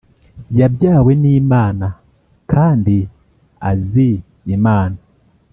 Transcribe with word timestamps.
Yabyawe 0.59 1.11
nimana 1.23 1.87
kandiazi 2.51 4.09
imana 4.55 4.97